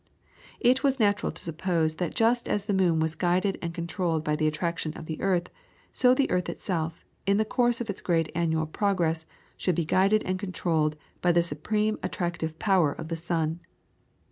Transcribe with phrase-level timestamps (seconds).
[0.59, 4.35] It was natural to suppose that just as the moon was guided and controlled by
[4.35, 5.51] the attraction of the earth,
[5.93, 9.27] so the earth itself, in the course of its great annual progress,
[9.57, 13.59] should be guided and controlled by the supreme attractive power of the sun.